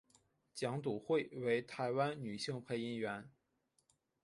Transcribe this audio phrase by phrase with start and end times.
[0.55, 3.29] 蒋笃慧为台湾女性配音员。